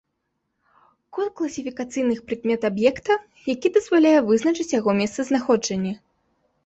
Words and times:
Код 1.17 1.27
класіфікацыйных 1.41 2.23
прыкмет 2.31 2.61
аб'екта, 2.69 3.19
які 3.53 3.67
дазваляе 3.79 4.17
вызначыць 4.31 4.69
яго 4.79 4.91
месцазнаходжанне. 5.01 5.93